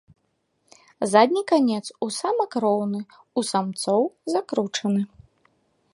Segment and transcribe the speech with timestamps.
[1.11, 2.99] Задні канец у самак роўны,
[3.43, 4.03] у самцоў
[4.37, 5.01] закручаны.